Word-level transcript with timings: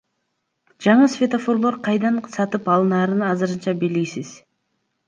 Жаңы 0.85 1.09
светофорлор 1.17 1.77
кайдан 1.89 2.19
сатып 2.39 2.73
алынаары 2.79 3.21
азырынча 3.31 3.77
белгисиз. 3.87 4.35